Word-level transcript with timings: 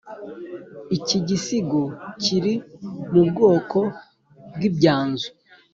iki 0.97 1.17
gisigo 1.27 1.81
kiri 2.21 2.53
mu 3.11 3.21
bwoko 3.29 3.79
bw' 4.53 4.65
"ibyanzu. 4.69 5.29